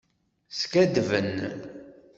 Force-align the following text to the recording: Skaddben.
Skaddben. 0.59 1.29